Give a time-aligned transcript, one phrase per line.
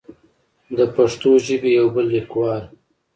[0.77, 2.63] د پښتو ژبې يو بل ليکوال